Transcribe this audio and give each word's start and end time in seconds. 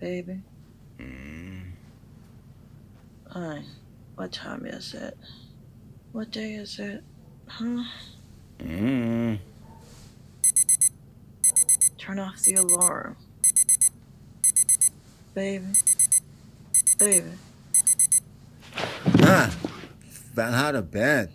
baby. 0.00 0.40
Fine. 3.32 3.64
What 4.14 4.30
time 4.30 4.64
is 4.64 4.94
it? 4.94 5.18
What 6.12 6.30
day 6.30 6.52
is 6.52 6.78
it? 6.78 7.02
Huh? 7.48 7.82
Mm. 8.60 9.40
Turn 11.98 12.20
off 12.20 12.42
the 12.42 12.54
alarm. 12.54 13.16
Baby. 15.34 15.66
Baby. 16.98 17.30
Ah, 19.22 19.52
fell 20.34 20.54
out 20.54 20.76
of 20.76 20.92
bed. 20.92 21.32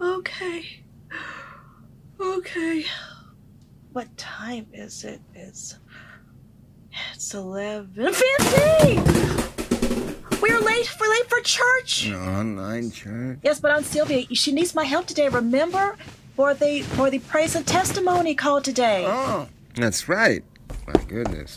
Okay. 0.00 0.80
Okay. 2.20 2.84
What 3.92 4.16
time 4.16 4.66
is 4.72 5.04
it? 5.04 5.20
It's 5.34 5.76
it's 7.12 7.34
eleven 7.34 8.12
fifteen. 8.12 9.02
We're 10.40 10.60
late. 10.60 10.88
We're 11.00 11.10
late 11.10 11.26
for 11.28 11.40
church. 11.40 12.08
Online 12.12 12.92
church. 12.92 13.40
Yes, 13.42 13.58
but 13.58 13.72
Aunt 13.72 13.84
Sylvia, 13.84 14.26
she 14.32 14.52
needs 14.52 14.76
my 14.76 14.84
help 14.84 15.06
today. 15.06 15.28
Remember, 15.28 15.96
for 16.36 16.54
the 16.54 16.82
for 16.82 17.10
the 17.10 17.18
praise 17.18 17.56
and 17.56 17.66
testimony 17.66 18.36
call 18.36 18.60
today. 18.60 19.04
Oh, 19.08 19.48
that's 19.74 20.08
right. 20.08 20.44
My 20.86 21.02
goodness. 21.08 21.52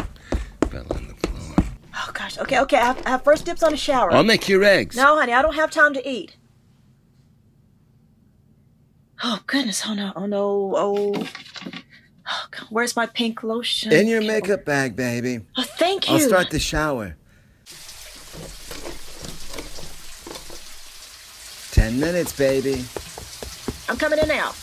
Fell 0.71 0.87
on 0.89 1.07
the 1.07 1.27
floor. 1.27 1.55
Oh 1.95 2.09
gosh. 2.13 2.39
Okay, 2.39 2.59
okay. 2.61 2.77
I 2.77 2.85
have, 2.85 3.05
I 3.05 3.09
have 3.11 3.23
first 3.23 3.45
dips 3.45 3.61
on 3.61 3.75
a 3.75 3.77
shower. 3.77 4.11
I'll 4.11 4.23
make 4.23 4.49
your 4.49 4.63
eggs. 4.63 4.95
No, 4.95 5.17
honey, 5.19 5.33
I 5.33 5.43
don't 5.43 5.53
have 5.53 5.69
time 5.69 5.93
to 5.93 6.09
eat. 6.09 6.35
Oh 9.23 9.39
goodness! 9.45 9.83
Oh 9.87 9.93
no! 9.93 10.11
Oh 10.15 10.25
no! 10.25 10.73
Oh. 10.75 11.27
Oh, 12.29 12.45
God, 12.51 12.67
where's 12.69 12.95
my 12.95 13.05
pink 13.05 13.43
lotion? 13.43 13.91
In 13.91 14.07
your 14.07 14.21
makeup 14.21 14.65
bag, 14.65 14.95
baby. 14.95 15.41
Oh, 15.57 15.63
thank 15.63 16.09
you. 16.09 16.15
I'll 16.15 16.21
start 16.21 16.49
the 16.49 16.59
shower. 16.59 17.15
Ten 21.71 21.99
minutes, 21.99 22.31
baby. 22.37 22.85
I'm 23.89 23.97
coming 23.97 24.19
in 24.19 24.27
now. 24.27 24.53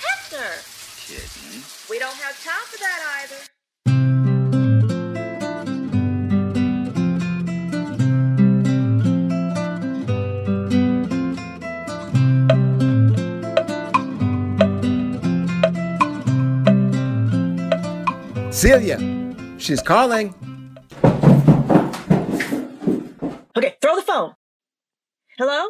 Hector, 0.00 0.62
Kidding. 1.06 1.62
we 1.90 1.98
don't 1.98 2.14
have 2.16 2.42
time 2.42 2.64
for 2.66 2.78
that 2.78 3.20
either. 3.22 3.49
Celia, 18.60 18.98
she's 19.56 19.80
calling. 19.80 20.34
Okay, 23.56 23.76
throw 23.80 23.96
the 23.96 24.02
phone. 24.06 24.34
Hello? 25.38 25.66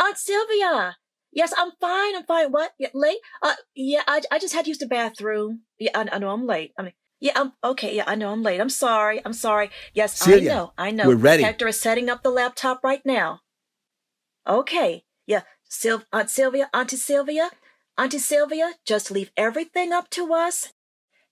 Aunt 0.00 0.18
Sylvia. 0.18 0.96
Yes, 1.30 1.54
I'm 1.56 1.70
fine. 1.80 2.16
I'm 2.16 2.24
fine. 2.24 2.50
What? 2.50 2.72
Yeah, 2.80 2.88
late? 2.92 3.18
Uh, 3.40 3.54
yeah, 3.76 4.02
I, 4.08 4.22
I 4.32 4.40
just 4.40 4.52
had 4.52 4.64
to 4.64 4.70
use 4.72 4.78
the 4.78 4.88
bathroom. 4.88 5.60
Yeah, 5.78 5.92
I, 5.94 6.08
I 6.10 6.18
know 6.18 6.30
I'm 6.30 6.44
late. 6.44 6.72
I 6.76 6.82
mean, 6.82 6.92
yeah, 7.20 7.34
I'm 7.36 7.52
okay. 7.62 7.94
Yeah, 7.94 8.04
I 8.08 8.16
know 8.16 8.32
I'm 8.32 8.42
late. 8.42 8.60
I'm 8.60 8.68
sorry. 8.68 9.20
I'm 9.24 9.32
sorry. 9.32 9.70
Yes, 9.92 10.18
Celia, 10.18 10.50
I 10.50 10.54
know. 10.54 10.72
I 10.76 10.90
know. 10.90 11.06
we're 11.06 11.14
ready. 11.14 11.44
Hector 11.44 11.68
is 11.68 11.80
setting 11.80 12.10
up 12.10 12.24
the 12.24 12.30
laptop 12.30 12.80
right 12.82 13.06
now. 13.06 13.42
Okay. 14.44 15.04
Yeah, 15.24 15.42
Syl- 15.68 16.02
Aunt 16.12 16.30
Sylvia, 16.30 16.68
Auntie 16.74 16.96
Sylvia, 16.96 17.50
Auntie 17.96 18.18
Sylvia, 18.18 18.72
just 18.84 19.12
leave 19.12 19.30
everything 19.36 19.92
up 19.92 20.10
to 20.10 20.34
us. 20.34 20.72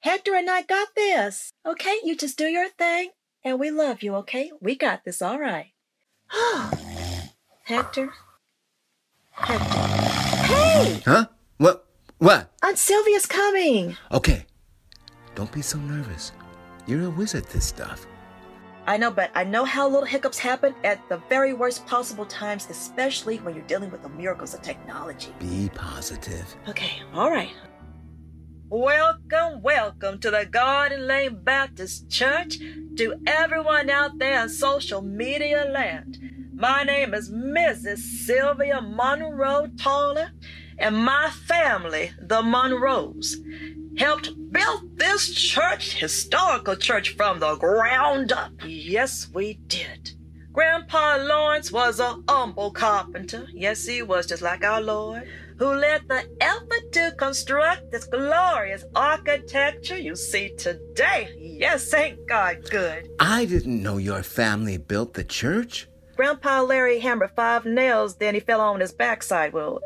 Hector 0.03 0.35
and 0.35 0.51
I 0.51 0.63
got 0.63 0.89
this. 0.97 1.53
Okay, 1.65 1.97
you 2.03 2.17
just 2.17 2.37
do 2.37 2.47
your 2.47 2.69
thing, 2.69 3.11
and 3.45 3.61
we 3.61 3.71
love 3.71 4.03
you. 4.03 4.17
Okay, 4.17 4.51
we 4.61 4.75
got 4.75 5.05
this. 5.05 5.23
All 5.23 5.39
right. 5.39 5.71
Hector. 7.63 8.13
Hector. 9.31 9.65
Hey! 9.65 11.03
Huh? 11.07 11.27
What? 11.59 11.87
What? 12.19 12.51
Aunt 12.65 12.79
Sylvia's 12.79 13.27
coming! 13.27 13.97
Okay. 14.11 14.45
Don't 15.37 15.53
be 15.53 15.63
so 15.63 15.79
nervous. 15.79 16.33
You're 16.89 17.05
a 17.05 17.11
wizard 17.11 17.45
this 17.51 17.67
stuff. 17.67 18.05
I 18.89 18.97
know, 18.97 19.13
but 19.13 19.31
I 19.37 19.45
know 19.45 19.65
how 19.65 19.89
little 19.89 20.05
hiccups 20.05 20.41
happen 20.41 20.75
at 20.83 21.09
the 21.09 21.19
very 21.29 21.55
worst 21.55 21.87
possible 21.87 22.27
times, 22.27 22.67
especially 22.69 23.37
when 23.37 23.55
you're 23.55 23.65
dealing 23.67 23.93
with 23.93 24.03
the 24.03 24.09
miracles 24.09 24.53
of 24.53 24.63
technology. 24.63 25.33
Be 25.39 25.71
positive. 25.73 26.57
Okay, 26.69 27.01
all 27.15 27.31
right. 27.31 27.53
Welcome, 28.75 29.61
welcome 29.61 30.19
to 30.21 30.31
the 30.31 30.47
Garden 30.47 31.07
Lane 31.07 31.41
Baptist 31.45 32.09
Church, 32.09 32.59
to 32.97 33.21
everyone 33.27 33.91
out 33.91 34.19
there 34.19 34.45
in 34.45 34.49
social 34.49 35.03
media 35.03 35.67
land. 35.71 36.19
My 36.55 36.83
name 36.83 37.13
is 37.13 37.31
Mrs. 37.31 37.99
Sylvia 37.99 38.81
Monroe 38.81 39.69
Taller, 39.79 40.31
and 40.79 40.97
my 40.97 41.29
family, 41.29 42.13
the 42.19 42.41
Monroes, 42.41 43.37
helped 43.99 44.31
build 44.51 44.97
this 44.97 45.35
church, 45.35 45.93
historical 46.01 46.75
church, 46.75 47.15
from 47.15 47.41
the 47.41 47.57
ground 47.57 48.33
up. 48.33 48.53
Yes, 48.65 49.29
we 49.35 49.61
did. 49.67 50.13
Grandpa 50.51 51.17
Lawrence 51.17 51.71
was 51.71 52.01
a 52.01 52.17
humble 52.27 52.71
carpenter. 52.71 53.47
Yes, 53.53 53.85
he 53.85 54.01
was 54.01 54.25
just 54.27 54.41
like 54.41 54.65
our 54.65 54.81
Lord, 54.81 55.29
who 55.63 55.75
led 55.77 56.03
the 56.09 56.29
effort 56.41 56.91
to 56.91 57.15
construct 57.17 57.93
this 57.93 58.05
glorious 58.05 58.85
architecture 58.97 59.97
you 59.97 60.17
see 60.17 60.53
today. 60.57 61.33
Yes, 61.39 61.95
ain't 61.95 62.27
God 62.27 62.69
good? 62.69 63.09
I 63.21 63.45
didn't 63.45 63.81
know 63.81 63.99
your 63.99 64.25
family 64.25 64.77
built 64.77 65.15
the 65.15 65.23
church. 65.23 65.87
Grandpa 66.17 66.63
Larry 66.63 66.99
hammered 66.99 67.31
five 67.37 67.65
nails, 67.65 68.17
then 68.17 68.35
he 68.35 68.41
fell 68.41 68.61
on 68.61 68.81
his 68.81 68.93
backside. 68.93 69.53
Well, 69.53 69.79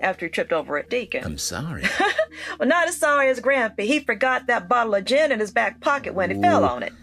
after 0.00 0.24
he 0.24 0.30
tripped 0.30 0.54
over 0.54 0.78
a 0.78 0.88
deacon. 0.88 1.22
I'm 1.24 1.36
sorry. 1.36 1.84
well, 2.58 2.66
not 2.66 2.88
as 2.88 2.96
sorry 2.96 3.28
as 3.28 3.38
Grampy. 3.38 3.80
He 3.80 4.00
forgot 4.00 4.46
that 4.46 4.66
bottle 4.66 4.94
of 4.94 5.04
gin 5.04 5.30
in 5.30 5.40
his 5.40 5.50
back 5.50 5.82
pocket 5.82 6.14
when 6.14 6.30
he 6.30 6.40
fell 6.40 6.64
on 6.64 6.82
it. 6.82 6.94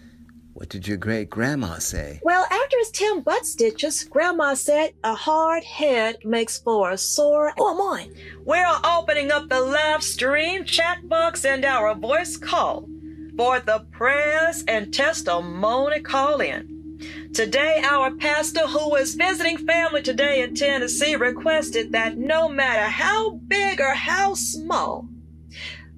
What 0.56 0.70
did 0.70 0.88
your 0.88 0.96
great 0.96 1.28
grandma 1.28 1.76
say? 1.78 2.18
Well, 2.22 2.46
after 2.50 2.78
his 2.78 2.90
ten 2.90 3.20
butt 3.20 3.44
stitches, 3.44 4.04
Grandma 4.04 4.54
said 4.54 4.94
a 5.04 5.14
hard 5.14 5.62
head 5.62 6.16
makes 6.24 6.58
for 6.58 6.90
a 6.90 6.96
sore. 6.96 7.52
Oh, 7.58 7.74
I'm 7.74 7.80
on. 7.80 8.14
We're 8.42 8.80
opening 8.82 9.30
up 9.30 9.50
the 9.50 9.60
live 9.60 10.02
stream 10.02 10.64
chat 10.64 11.06
box 11.06 11.44
and 11.44 11.62
our 11.62 11.94
voice 11.94 12.38
call 12.38 12.88
for 13.36 13.60
the 13.60 13.86
prayers 13.90 14.64
and 14.66 14.94
testimony 14.94 16.00
call 16.00 16.40
in. 16.40 16.98
Today, 17.34 17.82
our 17.84 18.12
pastor, 18.12 18.66
who 18.66 18.94
is 18.96 19.14
visiting 19.14 19.58
family 19.58 20.00
today 20.00 20.40
in 20.40 20.54
Tennessee, 20.54 21.16
requested 21.16 21.92
that 21.92 22.16
no 22.16 22.48
matter 22.48 22.88
how 22.88 23.32
big 23.46 23.78
or 23.78 23.92
how 23.92 24.32
small, 24.32 25.06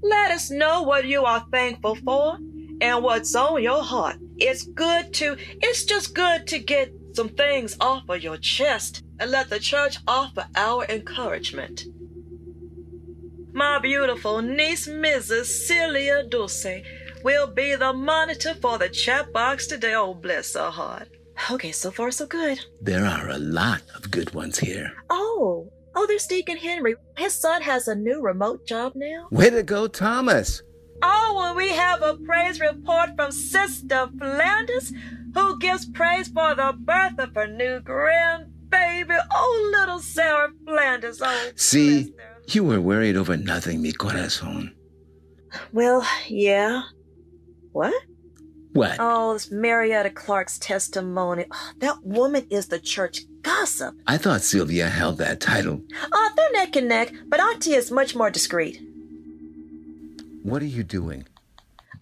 let 0.02 0.32
us 0.32 0.50
know 0.50 0.82
what 0.82 1.04
you 1.04 1.24
are 1.24 1.46
thankful 1.52 1.94
for 1.94 2.38
and 2.80 3.04
what's 3.04 3.36
on 3.36 3.62
your 3.62 3.84
heart. 3.84 4.16
It's 4.38 4.64
good 4.64 5.12
to, 5.14 5.36
it's 5.60 5.84
just 5.84 6.14
good 6.14 6.46
to 6.48 6.58
get 6.58 6.92
some 7.14 7.28
things 7.28 7.76
off 7.80 8.08
of 8.08 8.22
your 8.22 8.36
chest 8.36 9.02
and 9.18 9.30
let 9.30 9.50
the 9.50 9.58
church 9.58 9.98
offer 10.06 10.46
our 10.54 10.84
encouragement. 10.84 11.84
My 13.52 13.80
beautiful 13.80 14.40
niece, 14.40 14.86
Mrs. 14.86 15.46
Celia 15.46 16.22
Dulce, 16.22 16.82
will 17.24 17.48
be 17.48 17.74
the 17.74 17.92
monitor 17.92 18.54
for 18.54 18.78
the 18.78 18.88
chat 18.88 19.32
box 19.32 19.66
today. 19.66 19.94
Oh, 19.94 20.14
bless 20.14 20.54
her 20.54 20.70
heart. 20.70 21.08
Okay, 21.50 21.72
so 21.72 21.90
far 21.90 22.10
so 22.12 22.26
good. 22.26 22.60
There 22.80 23.04
are 23.04 23.30
a 23.30 23.38
lot 23.38 23.82
of 23.96 24.10
good 24.10 24.32
ones 24.34 24.58
here. 24.58 24.92
Oh, 25.10 25.72
oh, 25.96 26.06
there's 26.06 26.26
Deacon 26.26 26.56
Henry. 26.56 26.94
His 27.16 27.34
son 27.34 27.62
has 27.62 27.88
a 27.88 27.94
new 27.94 28.20
remote 28.22 28.66
job 28.66 28.92
now. 28.94 29.26
Way 29.30 29.50
to 29.50 29.62
go, 29.62 29.88
Thomas. 29.88 30.62
Oh, 31.02 31.34
well, 31.36 31.54
we 31.54 31.70
have 31.70 32.02
a 32.02 32.14
praise 32.14 32.60
report 32.60 33.10
from 33.16 33.30
Sister 33.30 34.08
Flanders, 34.18 34.92
who 35.34 35.58
gives 35.58 35.86
praise 35.86 36.28
for 36.28 36.54
the 36.54 36.74
birth 36.78 37.18
of 37.18 37.34
her 37.34 37.46
new 37.46 37.80
grandbaby. 37.80 39.18
Oh, 39.32 39.74
little 39.78 40.00
Sarah 40.00 40.50
Flanders. 40.66 41.20
Oh, 41.22 41.50
See, 41.54 42.12
you 42.48 42.64
were 42.64 42.80
worried 42.80 43.16
over 43.16 43.36
nothing, 43.36 43.82
mi 43.82 43.92
corazón. 43.92 44.72
Well, 45.72 46.06
yeah. 46.28 46.82
What? 47.72 47.94
What? 48.72 48.96
Oh, 48.98 49.32
this 49.32 49.50
Marietta 49.50 50.10
Clark's 50.10 50.58
testimony. 50.58 51.46
Oh, 51.50 51.70
that 51.78 52.04
woman 52.04 52.46
is 52.50 52.68
the 52.68 52.78
church 52.78 53.22
gossip. 53.42 53.94
I 54.06 54.18
thought 54.18 54.42
Sylvia 54.42 54.88
held 54.88 55.18
that 55.18 55.40
title. 55.40 55.80
Oh, 56.12 56.30
they're 56.36 56.52
neck 56.52 56.76
and 56.76 56.88
neck, 56.88 57.12
but 57.26 57.40
Auntie 57.40 57.74
is 57.74 57.90
much 57.90 58.14
more 58.14 58.30
discreet. 58.30 58.80
What 60.42 60.62
are 60.62 60.66
you 60.66 60.82
doing? 60.82 61.26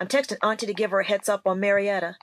I'm 0.00 0.08
texting 0.08 0.36
Auntie 0.42 0.66
to 0.66 0.74
give 0.74 0.90
her 0.90 1.00
a 1.00 1.04
heads 1.04 1.28
up 1.28 1.46
on 1.46 1.60
Marietta. 1.60 2.16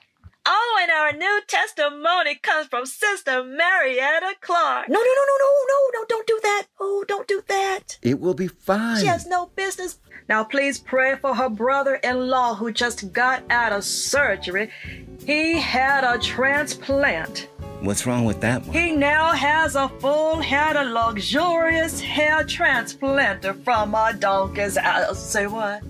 Oh, 0.46 0.78
And 0.82 0.90
our 0.90 1.12
new 1.12 1.40
testimony 1.48 2.34
comes 2.34 2.66
from 2.66 2.84
Sister 2.84 3.42
Marietta 3.42 4.34
Clark. 4.42 4.88
No, 4.88 4.98
no, 4.98 5.00
no, 5.00 5.24
no, 5.24 5.36
no, 5.38 5.50
no, 5.68 5.90
no, 5.94 6.04
don't 6.08 6.26
do 6.26 6.38
that. 6.42 6.66
Oh, 6.78 7.04
don't 7.08 7.26
do 7.26 7.42
that. 7.48 7.98
It 8.02 8.20
will 8.20 8.34
be 8.34 8.48
fine. 8.48 9.00
She 9.00 9.06
has 9.06 9.26
no 9.26 9.46
business. 9.56 9.98
Now, 10.28 10.44
please 10.44 10.78
pray 10.78 11.16
for 11.16 11.34
her 11.34 11.48
brother 11.48 11.94
in 11.96 12.28
law 12.28 12.54
who 12.54 12.70
just 12.72 13.12
got 13.12 13.42
out 13.50 13.72
of 13.72 13.84
surgery. 13.84 14.70
He 15.24 15.58
had 15.58 16.04
a 16.04 16.18
transplant. 16.18 17.48
What's 17.80 18.06
wrong 18.06 18.24
with 18.24 18.40
that 18.42 18.64
one? 18.66 18.76
He 18.76 18.92
now 18.92 19.32
has 19.32 19.76
a 19.76 19.88
full 19.88 20.40
head 20.40 20.76
of 20.76 20.88
luxurious 20.88 22.00
hair 22.00 22.44
transplanted 22.44 23.64
from 23.64 23.94
a 23.94 24.12
donkey's 24.12 24.76
ass. 24.76 25.18
Say 25.18 25.46
what? 25.46 25.82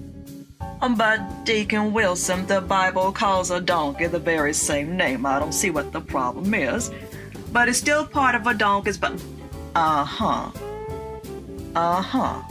Um, 0.80 0.96
But 0.96 1.44
Deacon 1.44 1.92
Wilson, 1.92 2.46
the 2.46 2.60
Bible 2.60 3.12
calls 3.12 3.50
a 3.50 3.60
donkey 3.60 4.06
the 4.06 4.18
very 4.18 4.52
same 4.54 4.96
name. 4.96 5.24
I 5.26 5.38
don't 5.38 5.52
see 5.52 5.70
what 5.70 5.92
the 5.92 6.00
problem 6.00 6.54
is. 6.54 6.90
But 7.52 7.68
it's 7.68 7.78
still 7.78 8.04
part 8.06 8.34
of 8.34 8.46
a 8.46 8.54
donkey's 8.54 8.98
but 8.98 9.12
Uh 9.74 10.04
huh. 10.04 10.50
Uh 11.74 12.02
huh. 12.02 12.42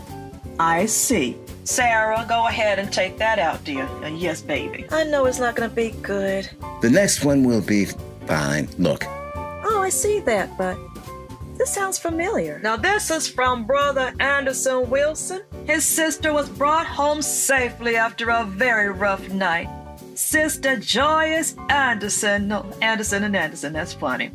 I 0.60 0.86
see. 0.86 1.38
Sarah, 1.66 2.26
go 2.28 2.48
ahead 2.48 2.78
and 2.80 2.92
take 2.92 3.18
that 3.18 3.40
out, 3.40 3.64
dear. 3.64 3.84
Uh, 4.04 4.08
yes, 4.08 4.42
baby. 4.42 4.86
I 4.92 5.04
know 5.06 5.26
it's 5.26 5.40
not 5.40 5.56
gonna 5.56 5.70
be 5.70 5.92
good. 6.02 6.50
The 6.82 6.90
next 6.90 7.24
one 7.24 7.44
will 7.44 7.62
be 7.62 7.86
fine. 8.28 8.68
Look, 8.78 9.06
Oh, 9.66 9.82
I 9.82 9.90
see 9.90 10.20
that, 10.22 10.58
but 10.58 10.78
this 11.58 11.74
sounds 11.74 11.98
familiar. 12.00 12.60
Now, 12.64 12.76
this 12.76 13.12
is 13.12 13.28
from 13.28 13.66
Brother 13.66 14.14
Anderson 14.20 14.90
Wilson. 14.90 15.42
His 15.66 15.86
sister 15.86 16.34
was 16.34 16.50
brought 16.50 16.86
home 16.86 17.22
safely 17.22 17.96
after 17.96 18.30
a 18.30 18.44
very 18.44 18.90
rough 18.90 19.30
night. 19.30 19.70
Sister 20.16 20.78
Joyous 20.78 21.56
Anderson, 21.70 22.48
no, 22.48 22.66
Anderson 22.82 23.24
and 23.24 23.36
Anderson, 23.36 23.74
that's 23.74 23.94
funny. 23.94 24.32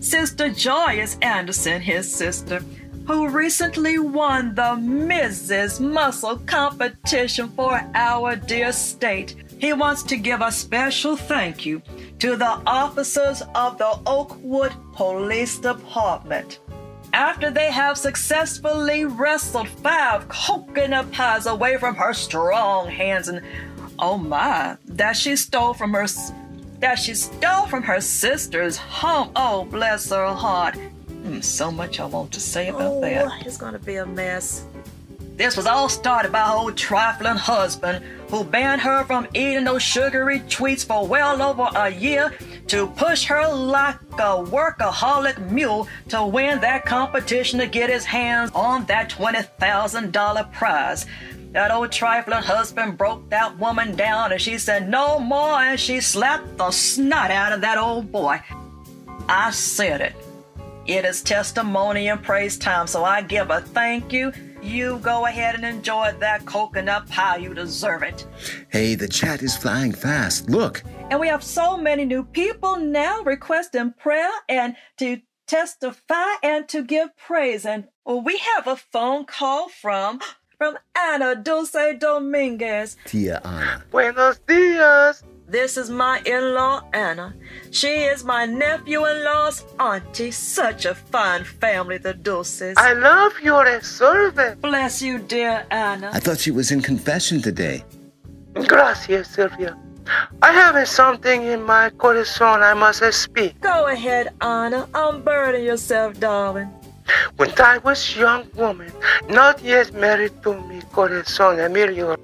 Sister 0.00 0.50
Joyous 0.50 1.18
Anderson, 1.20 1.80
his 1.80 2.10
sister, 2.10 2.62
who 3.06 3.28
recently 3.28 3.98
won 3.98 4.54
the 4.54 4.76
Mrs. 4.76 5.80
Muscle 5.80 6.38
competition 6.46 7.48
for 7.50 7.80
our 7.94 8.36
dear 8.36 8.72
state. 8.72 9.34
He 9.60 9.72
wants 9.74 10.02
to 10.04 10.16
give 10.16 10.40
a 10.40 10.50
special 10.50 11.16
thank 11.16 11.66
you 11.66 11.82
to 12.18 12.34
the 12.36 12.62
officers 12.66 13.42
of 13.54 13.76
the 13.76 13.98
Oakwood 14.06 14.72
Police 14.94 15.58
Department. 15.58 16.60
After 17.12 17.50
they 17.50 17.70
have 17.70 17.98
successfully 17.98 19.04
wrestled 19.04 19.68
five 19.68 20.28
coconut 20.28 21.12
pies 21.12 21.46
away 21.46 21.76
from 21.76 21.94
her 21.96 22.14
strong 22.14 22.88
hands 22.88 23.28
and 23.28 23.42
oh 23.98 24.16
my, 24.16 24.76
that 24.86 25.16
she 25.16 25.36
stole 25.36 25.74
from 25.74 25.92
her 25.92 26.06
that 26.78 26.98
she 26.98 27.14
stole 27.14 27.66
from 27.66 27.82
her 27.82 28.00
sister's 28.00 28.78
home. 28.78 29.30
Oh, 29.36 29.64
bless 29.66 30.08
her 30.10 30.28
heart. 30.28 30.76
Hmm, 30.76 31.40
so 31.42 31.70
much 31.70 32.00
I 32.00 32.06
want 32.06 32.32
to 32.32 32.40
say 32.40 32.68
about 32.68 32.80
Oh, 32.92 33.00
that. 33.02 33.44
it's 33.46 33.58
gonna 33.58 33.78
be 33.78 33.96
a 33.96 34.06
mess. 34.06 34.64
This 35.40 35.56
was 35.56 35.64
all 35.64 35.88
started 35.88 36.32
by 36.32 36.40
her 36.40 36.52
old 36.52 36.76
trifling 36.76 37.34
husband 37.34 38.04
who 38.28 38.44
banned 38.44 38.82
her 38.82 39.04
from 39.04 39.26
eating 39.32 39.64
those 39.64 39.82
sugary 39.82 40.40
treats 40.50 40.84
for 40.84 41.06
well 41.06 41.40
over 41.40 41.66
a 41.76 41.88
year 41.88 42.34
to 42.66 42.88
push 42.88 43.24
her 43.24 43.50
like 43.50 43.96
a 44.12 44.36
workaholic 44.36 45.50
mule 45.50 45.88
to 46.10 46.26
win 46.26 46.60
that 46.60 46.84
competition 46.84 47.58
to 47.58 47.66
get 47.66 47.88
his 47.88 48.04
hands 48.04 48.50
on 48.54 48.84
that 48.84 49.08
$20,000 49.08 50.52
prize. 50.52 51.06
That 51.52 51.70
old 51.70 51.90
trifling 51.90 52.42
husband 52.42 52.98
broke 52.98 53.30
that 53.30 53.58
woman 53.58 53.96
down 53.96 54.32
and 54.32 54.40
she 54.42 54.58
said 54.58 54.90
no 54.90 55.18
more 55.18 55.58
and 55.58 55.80
she 55.80 56.02
slapped 56.02 56.58
the 56.58 56.70
snot 56.70 57.30
out 57.30 57.52
of 57.52 57.62
that 57.62 57.78
old 57.78 58.12
boy. 58.12 58.42
I 59.26 59.52
said 59.52 60.02
it. 60.02 60.14
It 60.86 61.06
is 61.06 61.22
testimony 61.22 62.08
and 62.10 62.22
praise 62.22 62.58
time, 62.58 62.86
so 62.86 63.04
I 63.04 63.22
give 63.22 63.48
a 63.48 63.62
thank 63.62 64.12
you. 64.12 64.32
You 64.62 64.98
go 64.98 65.26
ahead 65.26 65.54
and 65.54 65.64
enjoy 65.64 66.12
that 66.20 66.44
coconut 66.44 67.08
pie. 67.08 67.38
You 67.38 67.54
deserve 67.54 68.02
it. 68.02 68.26
hey, 68.68 68.94
the 68.94 69.08
chat 69.08 69.42
is 69.42 69.56
flying 69.56 69.92
fast. 69.92 70.50
Look, 70.50 70.82
And 71.10 71.18
we 71.18 71.28
have 71.28 71.42
so 71.42 71.76
many 71.76 72.04
new 72.04 72.24
people 72.24 72.76
now 72.76 73.22
requesting 73.22 73.94
prayer 73.98 74.30
and 74.48 74.76
to 74.98 75.20
testify 75.46 76.34
and 76.42 76.68
to 76.68 76.84
give 76.84 77.16
praise. 77.16 77.64
And 77.64 77.88
we 78.06 78.36
have 78.54 78.66
a 78.66 78.76
phone 78.76 79.24
call 79.24 79.68
from 79.68 80.20
from 80.58 80.76
Anna 80.94 81.34
Dulce 81.34 81.96
Dominguez. 81.98 82.96
Tia 83.06 83.40
Anna. 83.42 83.82
Buenos 83.90 84.38
dias. 84.46 85.22
This 85.50 85.76
is 85.76 85.90
my 85.90 86.22
in-law 86.24 86.82
Anna. 86.92 87.34
She 87.72 88.04
is 88.04 88.22
my 88.22 88.46
nephew-in-law's 88.46 89.64
auntie. 89.80 90.30
Such 90.30 90.84
a 90.84 90.94
fine 90.94 91.42
family, 91.42 91.98
the 91.98 92.14
Dulces. 92.14 92.76
I 92.78 92.92
love 92.92 93.32
your 93.42 93.66
servant. 93.82 94.60
Bless 94.60 95.02
you, 95.02 95.18
dear 95.18 95.66
Anna. 95.72 96.10
I 96.12 96.20
thought 96.20 96.38
she 96.38 96.52
was 96.52 96.70
in 96.70 96.80
confession 96.80 97.42
today. 97.42 97.82
Gracias, 98.54 99.26
Sylvia. 99.26 99.76
I 100.40 100.52
have 100.52 100.86
something 100.86 101.42
in 101.42 101.62
my 101.64 101.90
corazón 101.90 102.62
I 102.62 102.74
must 102.74 103.02
speak. 103.12 103.60
Go 103.60 103.88
ahead, 103.88 104.28
Anna. 104.40 104.88
Unburden 104.94 105.64
yourself, 105.64 106.20
darling. 106.20 106.70
When 107.38 107.50
I 107.58 107.78
was 107.78 108.16
young 108.16 108.46
woman, 108.54 108.92
not 109.28 109.60
yet 109.64 109.92
married 109.94 110.44
to 110.44 110.54
me, 110.68 110.80
corazón 110.92 111.58
Emilio, 111.58 112.16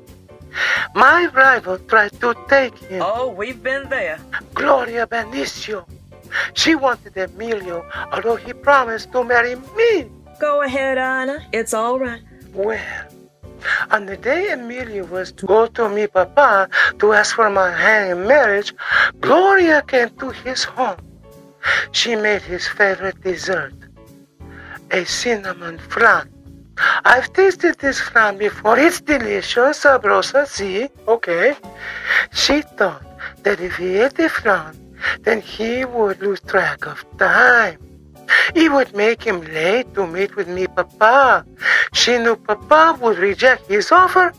my 0.95 1.27
rival 1.27 1.79
tried 1.79 2.19
to 2.21 2.35
take 2.49 2.77
him. 2.79 3.03
Oh, 3.03 3.29
we've 3.29 3.63
been 3.63 3.89
there. 3.89 4.19
Gloria 4.55 5.07
Benicio. 5.07 5.87
She 6.55 6.75
wanted 6.75 7.17
Emilio, 7.17 7.87
although 8.13 8.37
he 8.37 8.53
promised 8.53 9.13
to 9.13 9.25
marry 9.25 9.57
me. 9.77 10.07
Go 10.41 10.63
ahead, 10.63 10.99
Anna. 10.99 11.47
It's 11.53 11.73
all 11.73 11.99
right. 11.99 12.23
Well, 12.53 12.81
on 13.91 14.07
the 14.07 14.17
day 14.17 14.51
Emilio 14.53 15.05
was 15.07 15.33
to 15.33 15.47
go 15.47 15.67
to 15.67 15.89
me 15.89 16.07
papa 16.07 16.69
to 16.99 17.13
ask 17.13 17.35
for 17.35 17.51
my 17.51 17.71
hand 17.71 18.11
in 18.13 18.29
marriage, 18.29 18.75
Gloria 19.21 19.83
came 19.83 20.11
to 20.19 20.31
his 20.31 20.65
home. 20.65 21.01
She 21.93 22.15
made 22.17 22.43
his 22.43 22.67
favorite 22.67 23.21
dessert, 23.23 23.75
a 24.91 25.05
cinnamon 25.05 25.79
flan. 25.79 26.31
I've 27.05 27.33
tasted 27.33 27.79
this 27.79 28.01
flan 28.01 28.39
before. 28.39 28.79
It's 28.79 29.01
delicious, 29.01 29.85
sabrosa, 29.85 30.47
see? 30.47 30.89
Okay. 31.09 31.57
She 32.33 32.63
thought 32.63 33.03
that 33.43 33.61
if 33.61 33.77
he 33.77 33.99
ate 33.99 34.15
the 34.15 34.29
flan, 34.29 34.77
then 35.23 35.41
he 35.41 35.85
would 35.85 36.21
lose 36.21 36.41
track 36.41 36.87
of 36.87 37.05
time. 37.19 37.79
It 38.55 38.73
would 38.73 38.95
make 38.95 39.23
him 39.23 39.41
late 39.41 39.95
to 39.95 40.07
meet 40.07 40.37
with 40.37 40.49
me, 40.49 40.67
Papa. 40.67 41.47
She 41.93 42.19
knew 42.19 42.37
Papa 42.37 42.99
would 43.01 43.19
reject 43.19 43.67
his 43.69 43.93
offer 43.93 44.33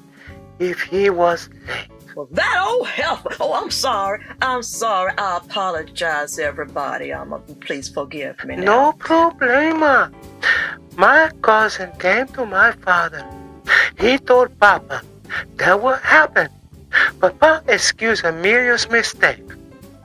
if 0.59 0.81
he 0.81 1.09
was 1.09 1.49
late. 1.67 1.89
Well, 2.15 2.27
that 2.31 2.65
old 2.67 2.87
heifer. 2.87 3.29
Oh, 3.39 3.53
I'm 3.53 3.69
sorry. 3.69 4.23
I'm 4.41 4.63
sorry. 4.63 5.13
I 5.19 5.37
apologize, 5.37 6.39
everybody. 6.39 7.13
Um, 7.13 7.31
uh, 7.31 7.37
please 7.61 7.89
forgive 7.89 8.43
me. 8.43 8.55
Now. 8.55 8.63
No 8.63 8.93
problema. 8.93 10.11
My 10.97 11.29
cousin 11.43 11.91
came 11.99 12.25
to 12.29 12.43
my 12.43 12.71
father. 12.71 13.23
He 13.99 14.17
told 14.17 14.57
Papa 14.59 15.03
that 15.57 15.79
what 15.79 16.01
happened. 16.01 16.49
Papa 17.21 17.61
excused 17.67 18.25
Emilio's 18.25 18.89
mistake, 18.89 19.45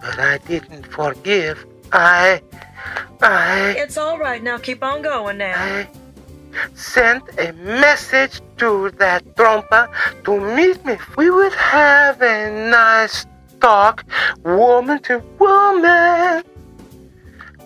but 0.02 0.18
I 0.18 0.36
didn't 0.46 0.84
forgive. 0.84 1.64
I, 1.92 2.42
I, 3.22 3.74
It's 3.78 3.96
all 3.96 4.18
right. 4.18 4.42
Now 4.42 4.58
keep 4.58 4.84
on 4.84 5.00
going. 5.00 5.38
Now. 5.38 5.56
I 5.56 5.88
sent 6.74 7.24
a 7.38 7.52
message 7.54 8.42
to 8.58 8.90
that 8.98 9.24
trompa 9.34 9.88
to 10.24 10.38
meet 10.54 10.84
me. 10.84 10.98
We 11.16 11.30
would 11.30 11.54
have 11.54 12.20
a 12.20 12.68
nice 12.68 13.24
talk, 13.62 14.04
woman 14.44 15.00
to 15.04 15.22
woman. 15.38 16.44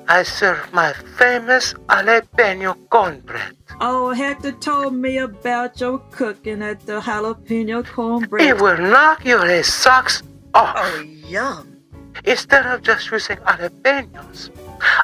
I 0.09 0.23
serve 0.23 0.73
my 0.73 0.93
famous 1.19 1.75
jalapeno 1.89 2.77
cornbread. 2.89 3.57
Oh, 3.81 4.15
Hector 4.15 4.53
told 4.53 4.95
me 4.95 5.19
about 5.19 5.81
your 5.81 5.99
cooking 6.11 6.63
at 6.63 6.81
the 6.87 7.01
jalapeno 7.01 7.85
cornbread. 7.85 8.47
It 8.47 8.61
will 8.61 8.79
knock 8.79 9.25
your 9.25 9.63
socks 9.65 10.23
off. 10.55 10.77
Oh, 10.79 11.01
yum. 11.01 11.83
Instead 12.25 12.67
of 12.67 12.83
just 12.83 13.11
using 13.11 13.37
jalapenos, 13.39 14.51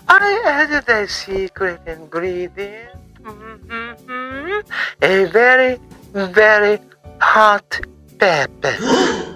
I 0.08 0.42
added 0.46 0.88
a 0.88 1.08
secret 1.08 1.80
ingredient. 1.86 2.94
Mhm. 3.22 4.62
A 5.02 5.24
very, 5.26 5.80
very 6.12 6.78
hot 7.20 7.80
pepper. 8.18 8.76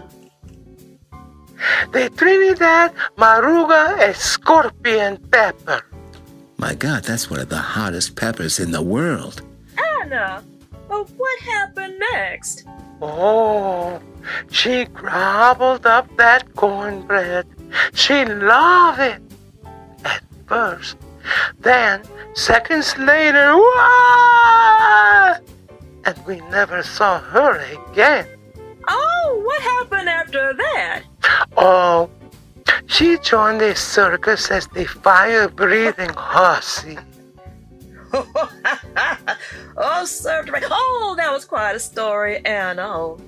the 1.92 2.10
Trinidad 2.10 2.94
Moruga 3.16 4.08
a 4.08 4.14
scorpion 4.14 5.18
pepper. 5.30 5.82
My 6.58 6.74
God, 6.74 7.04
that's 7.04 7.30
one 7.30 7.40
of 7.40 7.48
the 7.48 7.58
hottest 7.58 8.16
peppers 8.16 8.58
in 8.58 8.70
the 8.70 8.82
world. 8.82 9.42
Anna, 10.00 10.42
but 10.88 11.10
what 11.10 11.40
happened 11.40 11.98
next? 12.12 12.64
Oh, 13.02 14.00
she 14.50 14.86
gobbled 14.86 15.86
up 15.86 16.08
that 16.16 16.54
cornbread 16.54 17.46
She 17.94 18.24
loved 18.24 19.00
it 19.00 19.22
at 20.04 20.22
first. 20.46 20.96
Then, 21.60 22.02
seconds 22.34 22.96
later, 22.98 23.56
what? 23.56 25.42
And 26.04 26.26
we 26.26 26.40
never 26.50 26.82
saw 26.82 27.20
her 27.20 27.58
again. 27.58 28.26
Oh, 28.88 29.42
what 29.44 29.60
happened 29.62 30.08
after 30.08 30.54
that? 30.54 31.02
Oh, 31.56 32.10
she 32.86 33.18
joined 33.18 33.60
the 33.60 33.74
circus 33.74 34.50
as 34.50 34.66
the 34.68 34.84
fire 34.84 35.48
breathing 35.48 36.10
hussy. 36.10 36.98
oh, 39.76 40.04
served 40.04 40.50
right. 40.50 40.62
Oh, 40.70 41.14
that 41.16 41.30
was 41.32 41.44
quite 41.44 41.74
a 41.74 41.80
story, 41.80 42.44
and 42.44 42.78
oh, 42.80 43.18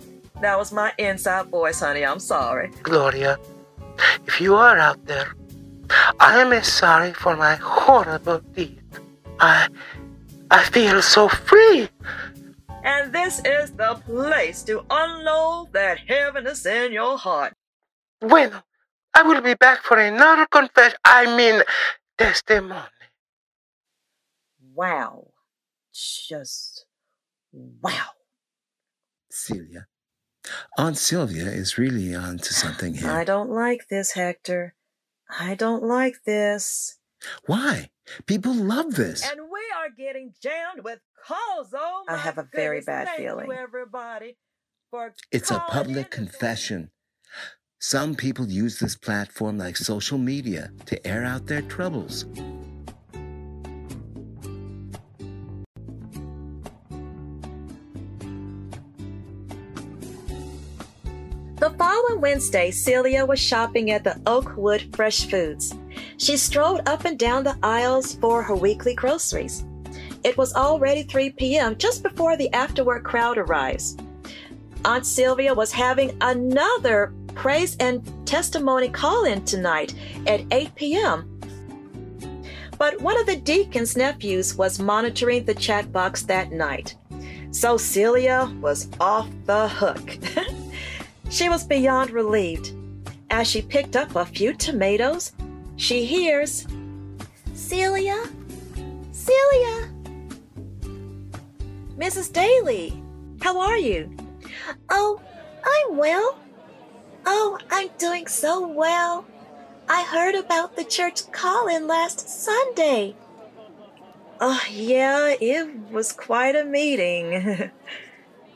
that 0.40 0.56
was 0.56 0.72
my 0.72 0.92
inside 0.98 1.46
voice, 1.46 1.80
honey. 1.80 2.04
I'm 2.04 2.20
sorry. 2.20 2.70
Gloria, 2.82 3.38
if 4.26 4.40
you 4.40 4.54
are 4.54 4.78
out 4.78 5.04
there, 5.06 5.34
I 6.20 6.40
am 6.40 6.62
sorry 6.62 7.12
for 7.12 7.36
my 7.36 7.56
horrible 7.56 8.40
deed. 8.54 8.80
I, 9.40 9.68
I 10.50 10.64
feel 10.64 11.02
so 11.02 11.28
free. 11.28 11.88
And 12.84 13.12
this 13.12 13.40
is 13.44 13.72
the 13.72 14.00
place 14.06 14.62
to 14.64 14.84
unload 14.88 15.72
that 15.72 15.98
heaviness 16.06 16.64
in 16.64 16.92
your 16.92 17.18
heart. 17.18 17.54
Bueno, 18.20 18.62
I 19.14 19.22
will 19.22 19.40
be 19.40 19.54
back 19.54 19.82
for 19.82 19.98
another 19.98 20.46
confession. 20.46 20.98
I 21.04 21.36
mean, 21.36 21.62
testimony. 22.16 22.80
Wow. 24.74 25.28
Just 25.92 26.86
wow. 27.52 28.06
Celia. 29.30 29.86
Aunt 30.78 30.96
Sylvia 30.96 31.44
is 31.46 31.76
really 31.78 32.14
on 32.14 32.38
to 32.38 32.54
something 32.54 32.94
here. 32.94 33.10
I 33.10 33.24
don't 33.24 33.50
like 33.50 33.88
this, 33.90 34.12
Hector. 34.12 34.74
I 35.38 35.54
don't 35.54 35.82
like 35.82 36.22
this. 36.24 36.98
Why? 37.46 37.90
People 38.26 38.54
love 38.54 38.94
this. 38.94 39.28
And 39.28 39.40
we 39.52 39.60
are 39.76 39.90
getting 39.96 40.32
jammed 40.42 40.82
with 40.84 41.00
calls. 41.26 41.74
Oh, 41.74 42.04
I 42.08 42.16
have 42.16 42.38
a 42.38 42.48
very 42.54 42.80
bad 42.80 43.08
feeling. 43.16 43.50
Everybody, 43.52 44.38
for 44.90 45.14
It's 45.30 45.50
a 45.50 45.58
public 45.58 45.96
and- 46.06 46.10
confession. 46.30 46.90
Some 47.80 48.16
people 48.16 48.48
use 48.48 48.80
this 48.80 48.96
platform 48.96 49.56
like 49.56 49.76
social 49.76 50.18
media 50.18 50.72
to 50.86 51.06
air 51.06 51.24
out 51.24 51.46
their 51.46 51.62
troubles. 51.62 52.24
The 61.60 61.70
following 61.78 62.20
Wednesday, 62.20 62.72
Celia 62.72 63.24
was 63.24 63.38
shopping 63.38 63.92
at 63.92 64.02
the 64.02 64.20
Oakwood 64.26 64.88
Fresh 64.96 65.30
Foods. 65.30 65.72
She 66.16 66.36
strolled 66.36 66.88
up 66.88 67.04
and 67.04 67.16
down 67.16 67.44
the 67.44 67.56
aisles 67.62 68.16
for 68.16 68.42
her 68.42 68.56
weekly 68.56 68.96
groceries. 68.96 69.64
It 70.24 70.36
was 70.36 70.52
already 70.54 71.04
3 71.04 71.30
p.m., 71.30 71.76
just 71.76 72.02
before 72.02 72.36
the 72.36 72.52
after-work 72.52 73.04
crowd 73.04 73.38
arrives. 73.38 73.96
Aunt 74.84 75.06
Sylvia 75.06 75.54
was 75.54 75.70
having 75.70 76.16
another 76.20 77.12
praise 77.38 77.76
and 77.78 78.04
testimony 78.26 78.88
call-in 78.88 79.44
tonight 79.44 79.94
at 80.26 80.42
8 80.50 80.74
p.m. 80.74 81.40
But 82.76 83.00
one 83.00 83.18
of 83.18 83.26
the 83.26 83.36
deacon's 83.36 83.96
nephews 83.96 84.56
was 84.56 84.78
monitoring 84.78 85.44
the 85.44 85.54
chat 85.54 85.90
box 85.90 86.22
that 86.24 86.52
night. 86.52 86.96
So 87.50 87.76
Celia 87.76 88.52
was 88.60 88.88
off 89.00 89.28
the 89.46 89.68
hook. 89.68 90.18
She 91.30 91.50
was 91.50 91.62
beyond 91.62 92.10
relieved. 92.10 92.72
As 93.30 93.46
she 93.46 93.60
picked 93.60 93.96
up 93.96 94.16
a 94.16 94.24
few 94.24 94.54
tomatoes, 94.54 95.32
she 95.76 96.06
hears, 96.06 96.66
Celia? 97.52 98.18
Celia? 99.12 99.90
Mrs. 101.98 102.32
Daley, 102.32 103.02
how 103.42 103.60
are 103.60 103.76
you? 103.76 104.10
Oh, 104.88 105.20
I'm 105.62 105.98
well. 105.98 106.38
Oh, 107.30 107.58
I'm 107.70 107.90
doing 107.98 108.26
so 108.26 108.66
well. 108.66 109.26
I 109.86 110.02
heard 110.02 110.34
about 110.34 110.76
the 110.76 110.84
church 110.84 111.30
call-in 111.30 111.86
last 111.86 112.26
Sunday. 112.26 113.16
Oh, 114.40 114.62
yeah, 114.70 115.34
it 115.38 115.90
was 115.90 116.10
quite 116.12 116.56
a 116.56 116.64
meeting. 116.64 117.70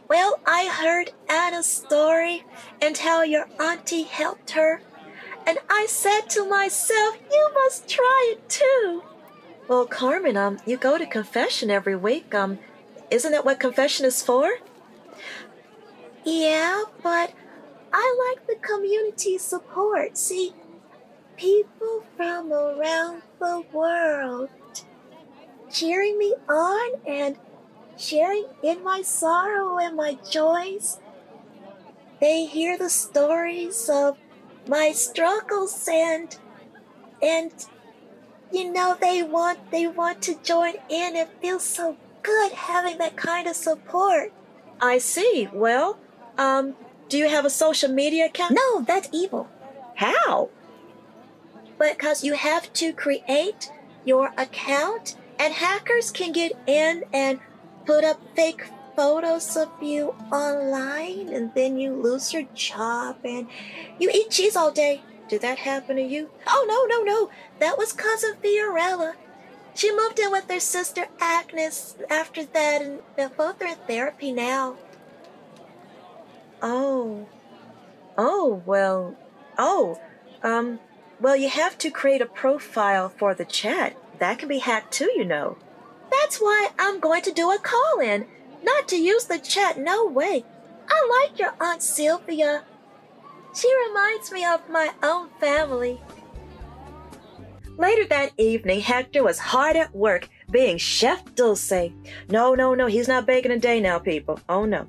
Well, 0.08 0.40
I 0.46 0.66
heard 0.68 1.12
Anna's 1.26 1.64
story 1.64 2.44
and 2.82 2.98
how 2.98 3.22
your 3.22 3.48
auntie 3.58 4.02
helped 4.02 4.50
her, 4.50 4.82
and 5.46 5.56
I 5.70 5.86
said 5.88 6.28
to 6.30 6.46
myself, 6.46 7.16
you 7.32 7.50
must 7.54 7.88
try 7.88 8.34
it 8.34 8.46
too. 8.46 9.04
Well, 9.68 9.86
Carmen, 9.86 10.36
um, 10.36 10.58
you 10.66 10.76
go 10.76 10.98
to 10.98 11.06
confession 11.06 11.70
every 11.70 11.96
week. 11.96 12.34
Um, 12.34 12.58
isn't 13.10 13.32
that 13.32 13.46
what 13.46 13.58
confession 13.58 14.04
is 14.04 14.22
for? 14.22 14.58
Yeah, 16.26 16.82
but 17.02 17.32
I 17.92 18.34
like 18.36 18.46
the 18.46 18.56
community 18.66 19.38
support. 19.38 20.16
See, 20.16 20.54
people 21.36 22.04
from 22.16 22.52
around 22.52 23.22
the 23.38 23.64
world 23.72 24.48
cheering 25.70 26.18
me 26.18 26.34
on 26.48 27.00
and 27.06 27.36
sharing 27.96 28.46
in 28.62 28.82
my 28.82 29.02
sorrow 29.02 29.78
and 29.78 29.96
my 29.96 30.18
joys. 30.30 30.98
They 32.20 32.46
hear 32.46 32.78
the 32.78 32.90
stories 32.90 33.88
of 33.92 34.16
my 34.68 34.92
struggles 34.92 35.88
and 35.90 36.36
and 37.20 37.52
you 38.52 38.72
know 38.72 38.96
they 39.00 39.22
want 39.22 39.70
they 39.70 39.86
want 39.86 40.22
to 40.22 40.38
join 40.42 40.74
in. 40.88 41.16
It 41.16 41.30
feels 41.40 41.64
so 41.64 41.96
good 42.22 42.52
having 42.52 42.98
that 42.98 43.16
kind 43.16 43.48
of 43.48 43.56
support. 43.56 44.32
I 44.80 44.98
see. 44.98 45.48
Well, 45.52 45.98
um, 46.38 46.76
do 47.12 47.18
you 47.18 47.28
have 47.28 47.44
a 47.44 47.50
social 47.50 47.90
media 47.90 48.24
account? 48.24 48.54
No, 48.54 48.80
that's 48.80 49.10
evil. 49.12 49.46
How? 49.96 50.48
Because 51.78 52.24
you 52.24 52.32
have 52.32 52.72
to 52.72 52.94
create 52.94 53.70
your 54.06 54.32
account 54.38 55.16
and 55.38 55.52
hackers 55.52 56.10
can 56.10 56.32
get 56.32 56.52
in 56.66 57.04
and 57.12 57.38
put 57.84 58.02
up 58.02 58.18
fake 58.34 58.64
photos 58.96 59.58
of 59.58 59.68
you 59.82 60.14
online 60.32 61.28
and 61.28 61.52
then 61.54 61.76
you 61.76 61.92
lose 61.92 62.32
your 62.32 62.44
job 62.54 63.16
and 63.24 63.46
you 63.98 64.10
eat 64.10 64.30
cheese 64.30 64.56
all 64.56 64.72
day. 64.72 65.02
Did 65.28 65.42
that 65.42 65.58
happen 65.58 65.96
to 65.96 66.02
you? 66.02 66.30
Oh, 66.46 66.64
no, 66.66 66.86
no, 66.86 67.04
no. 67.04 67.30
That 67.58 67.76
was 67.76 67.92
cousin 67.92 68.36
Fiorella. 68.42 69.16
She 69.74 69.94
moved 69.94 70.18
in 70.18 70.30
with 70.30 70.50
her 70.50 70.60
sister 70.60 71.08
Agnes 71.20 71.94
after 72.08 72.46
that 72.46 72.80
and 72.80 73.00
they're 73.16 73.28
both 73.28 73.60
are 73.60 73.66
in 73.66 73.76
therapy 73.86 74.32
now. 74.32 74.76
Oh. 76.62 77.26
Oh, 78.16 78.62
well. 78.64 79.16
Oh. 79.58 80.00
Um, 80.42 80.78
well, 81.20 81.36
you 81.36 81.48
have 81.48 81.76
to 81.78 81.90
create 81.90 82.22
a 82.22 82.26
profile 82.26 83.08
for 83.08 83.34
the 83.34 83.44
chat. 83.44 83.96
That 84.18 84.38
can 84.38 84.48
be 84.48 84.58
hacked 84.58 84.92
too, 84.92 85.10
you 85.16 85.24
know. 85.24 85.58
That's 86.10 86.38
why 86.38 86.70
I'm 86.78 87.00
going 87.00 87.22
to 87.22 87.32
do 87.32 87.50
a 87.50 87.58
call 87.58 88.00
in. 88.00 88.26
Not 88.62 88.86
to 88.88 88.96
use 88.96 89.24
the 89.24 89.38
chat, 89.38 89.78
no 89.78 90.06
way. 90.06 90.44
I 90.88 91.26
like 91.28 91.38
your 91.38 91.54
Aunt 91.60 91.82
Sylvia. 91.82 92.64
She 93.54 93.68
reminds 93.88 94.30
me 94.30 94.44
of 94.44 94.68
my 94.68 94.92
own 95.02 95.28
family. 95.40 96.00
Later 97.76 98.04
that 98.06 98.32
evening, 98.36 98.80
Hector 98.80 99.24
was 99.24 99.38
hard 99.38 99.76
at 99.76 99.94
work 99.94 100.28
being 100.50 100.78
Chef 100.78 101.34
Dulce. 101.34 101.90
No, 102.28 102.54
no, 102.54 102.74
no, 102.74 102.86
he's 102.86 103.08
not 103.08 103.26
baking 103.26 103.50
a 103.50 103.58
day 103.58 103.80
now, 103.80 103.98
people. 103.98 104.38
Oh 104.48 104.64
no. 104.64 104.86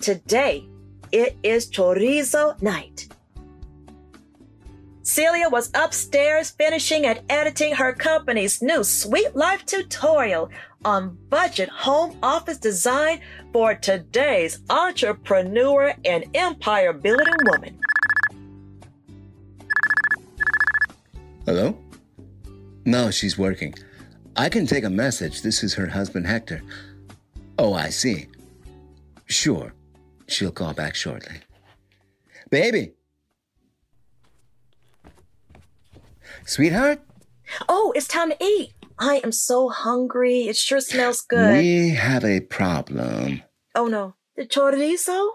Today, 0.00 0.66
it 1.12 1.36
is 1.42 1.70
chorizo 1.70 2.60
night. 2.62 3.08
Celia 5.02 5.48
was 5.48 5.70
upstairs 5.74 6.50
finishing 6.50 7.04
and 7.06 7.20
editing 7.28 7.74
her 7.74 7.92
company's 7.92 8.62
new 8.62 8.82
Sweet 8.82 9.36
Life 9.36 9.66
tutorial 9.66 10.50
on 10.84 11.18
budget 11.28 11.68
home 11.68 12.16
office 12.22 12.58
design 12.58 13.20
for 13.52 13.74
today's 13.74 14.60
entrepreneur 14.70 15.94
and 16.04 16.24
empire 16.34 16.92
building 16.92 17.34
woman. 17.46 17.78
Hello? 21.44 21.76
No, 22.84 23.10
she's 23.10 23.36
working. 23.36 23.74
I 24.36 24.48
can 24.48 24.66
take 24.66 24.84
a 24.84 24.90
message. 24.90 25.42
This 25.42 25.62
is 25.62 25.74
her 25.74 25.88
husband, 25.88 26.26
Hector. 26.26 26.62
Oh, 27.58 27.74
I 27.74 27.90
see. 27.90 28.28
Sure. 29.26 29.74
She'll 30.32 30.50
call 30.50 30.72
back 30.72 30.94
shortly. 30.94 31.36
Baby! 32.50 32.94
Sweetheart? 36.46 37.00
Oh, 37.68 37.92
it's 37.94 38.08
time 38.08 38.30
to 38.30 38.36
eat. 38.42 38.72
I 38.98 39.20
am 39.22 39.32
so 39.32 39.68
hungry. 39.68 40.42
It 40.48 40.56
sure 40.56 40.80
smells 40.80 41.20
good. 41.20 41.58
We 41.58 41.90
have 41.90 42.24
a 42.24 42.40
problem. 42.40 43.42
Oh 43.74 43.86
no. 43.86 44.14
The 44.36 44.46
chorizo? 44.46 45.28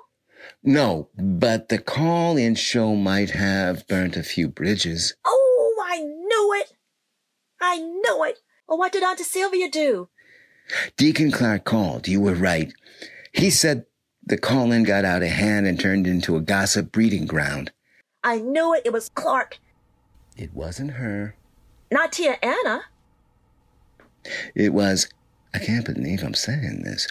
No, 0.63 1.09
but 1.15 1.69
the 1.69 1.77
call 1.77 2.37
in 2.37 2.55
show 2.55 2.95
might 2.95 3.29
have 3.31 3.87
burnt 3.87 4.17
a 4.17 4.23
few 4.23 4.47
bridges. 4.47 5.15
Oh, 5.25 5.85
I 5.87 5.99
knew 5.99 6.53
it. 6.61 6.73
I 7.61 7.77
knew 7.79 8.23
it. 8.23 8.39
Well, 8.67 8.77
what 8.77 8.91
did 8.91 9.03
Auntie 9.03 9.23
Sylvia 9.23 9.69
do? 9.69 10.09
Deacon 10.97 11.31
Clark 11.31 11.65
called. 11.65 12.07
You 12.07 12.21
were 12.21 12.33
right. 12.33 12.73
He 13.31 13.49
said 13.49 13.85
the 14.27 14.37
call 14.37 14.71
in 14.73 14.83
got 14.83 15.05
out 15.05 15.23
of 15.23 15.29
hand 15.29 15.65
and 15.65 15.79
turned 15.79 16.05
into 16.05 16.35
a 16.35 16.41
gossip 16.41 16.91
breeding 16.91 17.25
ground. 17.25 17.71
I 18.23 18.39
knew 18.39 18.73
it. 18.73 18.81
It 18.85 18.91
was 18.91 19.09
Clark. 19.09 19.59
It 20.35 20.53
wasn't 20.53 20.91
her. 20.91 21.35
Not 21.91 22.11
Tia 22.11 22.37
Anna. 22.43 22.81
It 24.53 24.73
was, 24.73 25.07
I 25.53 25.59
can't 25.59 25.85
believe 25.85 26.23
I'm 26.23 26.33
saying 26.33 26.83
this. 26.83 27.07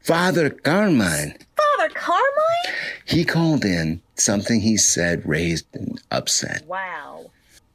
Father 0.00 0.48
Carmine. 0.48 1.36
Father 1.56 1.94
Carmine? 1.94 2.74
He 3.04 3.24
called 3.24 3.64
in. 3.64 4.00
Something 4.14 4.60
he 4.60 4.78
said 4.78 5.28
raised 5.28 5.66
an 5.74 5.96
upset. 6.10 6.64
Wow. 6.66 7.30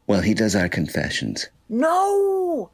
Well, 0.08 0.22
he 0.22 0.34
does 0.34 0.56
our 0.56 0.68
confessions. 0.68 1.48
No! 1.70 2.72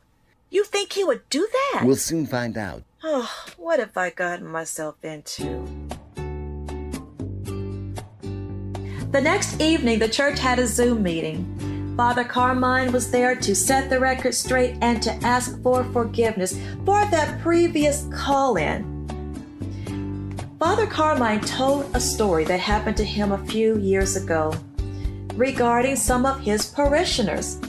You 0.50 0.63
think 0.63 0.94
he 0.94 1.04
would 1.04 1.27
do 1.30 1.46
that? 1.51 1.84
We'll 1.86 1.98
soon 1.98 2.25
find 2.25 2.58
out. 2.58 2.84
Oh, 3.04 3.30
what 3.58 3.80
have 3.80 3.98
I 3.98 4.12
gotten 4.12 4.48
myself 4.48 4.96
into? 5.04 5.66
The 9.12 9.22
next 9.22 9.60
evening, 9.60 10.00
the 10.00 10.08
church 10.08 10.39
had 10.39 10.60
a 10.60 10.68
Zoom 10.68 11.04
meeting. 11.04 11.94
Father 11.98 12.24
Carmine 12.24 12.94
was 12.94 13.12
there 13.12 13.36
to 13.36 13.56
set 13.56 13.89
the 13.89 14.00
record 14.00 14.36
straight 14.36 14.77
and 14.82 15.01
to 15.04 15.12
ask 15.25 15.62
for 15.62 15.84
forgiveness 15.86 16.58
for 16.86 17.04
that 17.06 17.42
previous 17.42 18.08
call 18.13 18.56
in. 18.56 18.96
Father 20.60 20.88
Carmine 20.88 21.42
told 21.42 21.94
a 21.94 22.00
story 22.00 22.46
that 22.46 22.60
happened 22.60 22.96
to 22.98 23.04
him 23.04 23.34
a 23.34 23.46
few 23.46 23.77
years 23.80 24.16
ago 24.16 24.54
regarding 25.34 25.96
some 25.98 26.25
of 26.25 26.39
his 26.39 26.68
parishioners. 26.68 27.60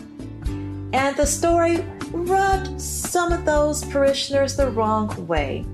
And 0.92 1.16
the 1.16 1.26
story 1.26 1.84
rubbed 2.12 2.80
some 2.80 3.32
of 3.32 3.44
those 3.44 3.84
parishioners 3.84 4.56
the 4.56 4.70
wrong 4.70 5.26
way. 5.26 5.64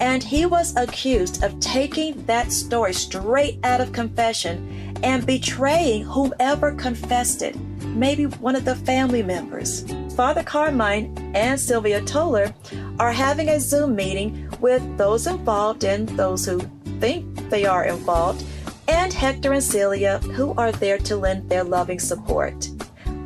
And 0.00 0.22
he 0.22 0.46
was 0.46 0.76
accused 0.76 1.42
of 1.42 1.58
taking 1.58 2.24
that 2.26 2.52
story 2.52 2.92
straight 2.92 3.58
out 3.64 3.80
of 3.80 3.92
confession 3.92 4.94
and 5.02 5.26
betraying 5.26 6.04
whomever 6.04 6.72
confessed 6.72 7.42
it, 7.42 7.58
maybe 7.84 8.26
one 8.26 8.54
of 8.54 8.64
the 8.64 8.76
family 8.76 9.22
members. 9.22 9.84
Father 10.14 10.42
Carmine 10.42 11.32
and 11.34 11.58
Sylvia 11.58 12.00
Toller 12.02 12.54
are 12.98 13.12
having 13.12 13.48
a 13.48 13.60
Zoom 13.60 13.96
meeting 13.96 14.48
with 14.60 14.82
those 14.96 15.26
involved 15.26 15.84
and 15.84 16.08
those 16.10 16.44
who 16.44 16.60
think 17.00 17.50
they 17.50 17.64
are 17.64 17.84
involved, 17.84 18.44
and 18.88 19.12
Hector 19.12 19.52
and 19.52 19.62
Celia, 19.62 20.18
who 20.18 20.54
are 20.54 20.72
there 20.72 20.98
to 20.98 21.16
lend 21.16 21.48
their 21.48 21.64
loving 21.64 22.00
support. 22.00 22.68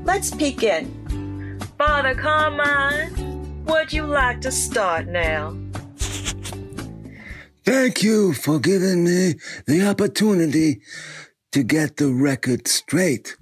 Let's 0.04 0.34
peek 0.34 0.62
in. 0.62 1.01
Father 1.84 2.14
Carmine, 2.14 3.64
would 3.64 3.92
you 3.92 4.06
like 4.06 4.40
to 4.42 4.52
start 4.52 5.08
now? 5.08 5.56
Thank 7.64 8.04
you 8.04 8.34
for 8.34 8.60
giving 8.60 9.02
me 9.02 9.34
the 9.66 9.88
opportunity 9.88 10.80
to 11.50 11.64
get 11.64 11.96
the 11.96 12.12
record 12.12 12.68
straight. 12.68 13.36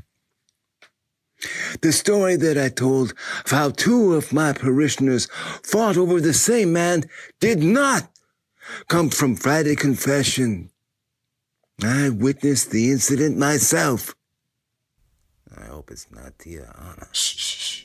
The 1.82 1.92
story 1.92 2.37
that 2.37 2.56
I 2.56 2.70
told 2.70 3.12
of 3.44 3.50
how 3.50 3.73
two 3.73 4.14
of 4.14 4.32
my 4.32 4.54
parishioners 4.54 5.28
fought 5.62 5.99
over 5.99 6.18
the 6.18 6.32
same 6.32 6.73
man 6.73 7.02
did 7.40 7.62
not 7.62 8.09
come 8.88 9.11
from 9.11 9.37
Friday 9.37 9.76
confession. 9.76 10.70
I 11.82 12.09
witnessed 12.09 12.70
the 12.70 12.90
incident 12.90 13.37
myself. 13.37 14.14
I 15.54 15.64
hope 15.66 15.90
it's 15.90 16.11
not 16.11 16.38
Tia 16.38 16.75
Anna. 16.80 17.09
Shh. 17.12 17.85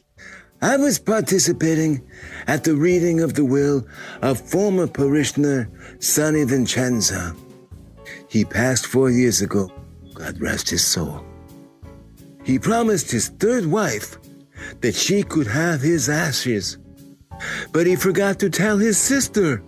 I 0.61 0.77
was 0.77 0.99
participating 0.99 2.01
at 2.47 2.63
the 2.63 2.75
reading 2.75 3.21
of 3.21 3.33
the 3.33 3.45
will 3.45 3.85
of 4.21 4.39
former 4.39 4.87
parishioner 4.87 5.69
Sonny 5.99 6.43
Vincenza. 6.43 7.35
He 8.29 8.45
passed 8.45 8.87
four 8.87 9.09
years 9.09 9.41
ago. 9.41 9.71
God 10.13 10.39
rest 10.39 10.69
his 10.69 10.85
soul. 10.85 11.23
He 12.43 12.57
promised 12.57 13.11
his 13.11 13.29
third 13.29 13.65
wife 13.65 14.17
that 14.81 14.95
she 14.95 15.23
could 15.23 15.47
have 15.47 15.81
his 15.81 16.09
ashes. 16.09 16.77
But 17.71 17.85
he 17.85 17.95
forgot 17.95 18.39
to 18.39 18.49
tell 18.49 18.77
his 18.77 18.97
sister, 18.97 19.61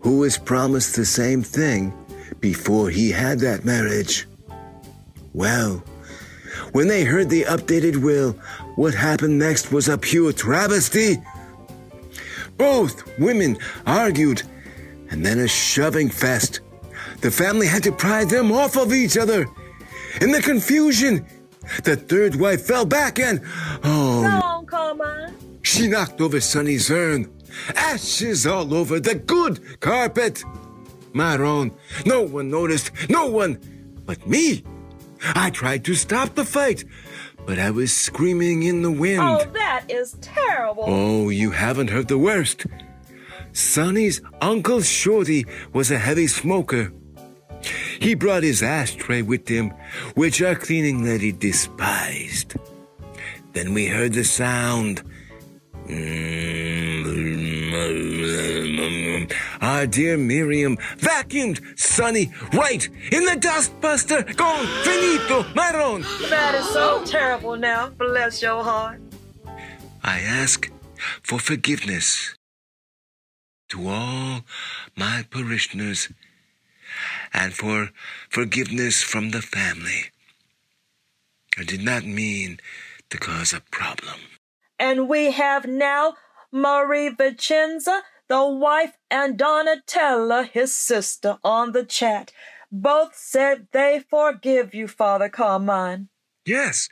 who 0.00 0.18
was 0.18 0.38
promised 0.38 0.96
the 0.96 1.04
same 1.04 1.42
thing 1.42 1.92
before 2.40 2.90
he 2.90 3.10
had 3.10 3.40
that 3.40 3.64
marriage. 3.64 4.26
Well, 5.32 5.82
when 6.72 6.88
they 6.88 7.04
heard 7.04 7.30
the 7.30 7.44
updated 7.44 7.96
will, 7.96 8.36
what 8.78 8.94
happened 8.94 9.36
next 9.36 9.72
was 9.72 9.88
a 9.88 9.98
pure 9.98 10.32
travesty. 10.32 11.16
Both 12.56 13.18
women 13.18 13.58
argued, 13.84 14.42
and 15.10 15.26
then 15.26 15.40
a 15.40 15.48
shoving 15.48 16.08
fest. 16.08 16.60
The 17.20 17.30
family 17.32 17.66
had 17.66 17.82
to 17.82 17.92
pry 17.92 18.24
them 18.24 18.52
off 18.52 18.76
of 18.76 18.92
each 18.92 19.18
other. 19.18 19.48
In 20.20 20.30
the 20.30 20.40
confusion, 20.40 21.26
the 21.82 21.96
third 21.96 22.36
wife 22.36 22.66
fell 22.66 22.84
back 22.84 23.18
and, 23.18 23.40
oh, 23.82 24.22
on, 24.72 25.34
she 25.62 25.88
knocked 25.88 26.20
over 26.20 26.40
Sonny's 26.40 26.88
urn. 26.88 27.28
Ashes 27.74 28.46
all 28.46 28.72
over 28.72 29.00
the 29.00 29.16
good 29.16 29.80
carpet. 29.80 30.44
Maron, 31.12 31.72
no 32.06 32.22
one 32.22 32.48
noticed, 32.48 32.92
no 33.10 33.26
one 33.26 33.58
but 34.06 34.24
me. 34.24 34.62
I 35.34 35.50
tried 35.50 35.84
to 35.86 35.96
stop 35.96 36.36
the 36.36 36.44
fight, 36.44 36.84
but 37.48 37.58
I 37.58 37.70
was 37.70 37.96
screaming 37.96 38.64
in 38.64 38.82
the 38.82 38.90
wind. 38.90 39.22
Oh, 39.22 39.42
that 39.54 39.84
is 39.88 40.18
terrible. 40.20 40.84
Oh, 40.86 41.30
you 41.30 41.50
haven't 41.50 41.88
heard 41.88 42.08
the 42.08 42.18
worst. 42.18 42.66
Sonny's 43.54 44.20
Uncle 44.42 44.82
Shorty 44.82 45.46
was 45.72 45.90
a 45.90 45.96
heavy 45.96 46.26
smoker. 46.26 46.92
He 48.00 48.12
brought 48.14 48.42
his 48.42 48.62
ashtray 48.62 49.22
with 49.22 49.48
him, 49.48 49.72
which 50.14 50.42
our 50.42 50.56
cleaning 50.56 51.02
lady 51.02 51.32
despised. 51.32 52.56
Then 53.54 53.72
we 53.72 53.86
heard 53.86 54.12
the 54.12 54.24
sound. 54.24 55.02
Our 59.60 59.86
dear 59.86 60.16
Miriam 60.16 60.76
vacuumed 60.96 61.60
Sonny 61.78 62.32
right 62.52 62.88
in 63.12 63.24
the 63.24 63.36
dustbuster. 63.40 64.36
Con 64.36 64.66
finito, 64.84 65.44
Maron. 65.54 66.02
That 66.30 66.54
is 66.54 66.68
so 66.70 67.04
terrible 67.04 67.56
now. 67.56 67.90
Bless 67.90 68.42
your 68.42 68.62
heart. 68.62 69.00
I 70.02 70.20
ask 70.20 70.70
for 71.22 71.38
forgiveness 71.38 72.34
to 73.70 73.88
all 73.88 74.40
my 74.96 75.24
parishioners 75.30 76.08
and 77.32 77.52
for 77.52 77.90
forgiveness 78.30 79.02
from 79.02 79.30
the 79.30 79.42
family. 79.42 80.10
I 81.58 81.64
did 81.64 81.82
not 81.82 82.04
mean 82.04 82.60
to 83.10 83.18
cause 83.18 83.52
a 83.52 83.60
problem. 83.70 84.20
And 84.78 85.08
we 85.08 85.32
have 85.32 85.66
now 85.66 86.14
Marie 86.52 87.10
Vicenza, 87.10 88.02
the 88.28 88.46
wife, 88.46 88.96
and 89.10 89.38
Donatella, 89.38 90.48
his 90.48 90.74
sister, 90.74 91.38
on 91.42 91.72
the 91.72 91.84
chat. 91.84 92.32
Both 92.70 93.16
said 93.16 93.68
they 93.72 94.04
forgive 94.08 94.74
you, 94.74 94.88
Father 94.88 95.28
Carmine. 95.28 96.08
Yes, 96.44 96.88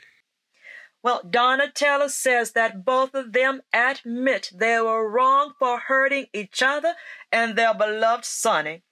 Well, 1.03 1.21
Donatella 1.23 2.09
says 2.09 2.51
that 2.51 2.83
both 2.83 3.13
of 3.13 3.31
them 3.31 3.61
admit 3.71 4.51
they 4.53 4.79
were 4.81 5.09
wrong 5.09 5.53
for 5.57 5.79
hurting 5.79 6.25
each 6.33 6.61
other 6.61 6.95
and 7.31 7.55
their 7.55 7.73
beloved 7.73 8.25
Sonny. 8.25 8.83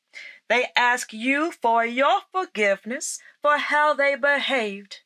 They 0.47 0.67
ask 0.77 1.11
you 1.11 1.51
for 1.51 1.83
your 1.85 2.21
forgiveness 2.31 3.19
for 3.41 3.57
how 3.57 3.93
they 3.93 4.15
behaved. 4.15 5.01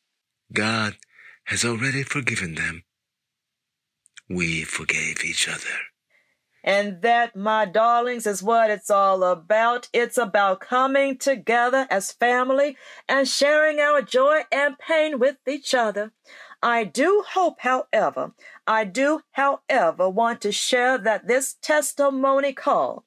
God 0.52 0.98
has 1.44 1.64
already 1.64 2.02
forgiven 2.02 2.54
them. 2.54 2.84
We 4.28 4.62
forgave 4.62 5.24
each 5.24 5.48
other. 5.48 5.89
And 6.62 7.00
that, 7.02 7.34
my 7.34 7.64
darlings, 7.64 8.26
is 8.26 8.42
what 8.42 8.70
it's 8.70 8.90
all 8.90 9.22
about. 9.24 9.88
It's 9.92 10.18
about 10.18 10.60
coming 10.60 11.16
together 11.16 11.86
as 11.90 12.12
family 12.12 12.76
and 13.08 13.26
sharing 13.26 13.80
our 13.80 14.02
joy 14.02 14.42
and 14.52 14.78
pain 14.78 15.18
with 15.18 15.36
each 15.46 15.74
other. 15.74 16.12
I 16.62 16.84
do 16.84 17.24
hope, 17.26 17.60
however, 17.60 18.32
I 18.66 18.84
do, 18.84 19.22
however, 19.32 20.10
want 20.10 20.42
to 20.42 20.52
share 20.52 20.98
that 20.98 21.26
this 21.26 21.54
testimony 21.62 22.52
call 22.52 23.04